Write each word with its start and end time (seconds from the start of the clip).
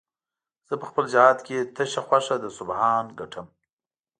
زه 0.67 0.73
په 0.81 0.85
خپل 0.89 1.05
جهاد 1.13 1.37
کې 1.47 1.57
تشه 1.75 2.01
خوښه 2.07 2.35
د 2.41 2.45
سبحان 2.57 3.05
ګټم 3.19 3.47